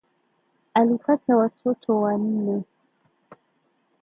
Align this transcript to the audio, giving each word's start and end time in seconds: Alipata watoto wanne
Alipata 0.73 1.37
watoto 1.37 2.01
wanne 2.01 2.63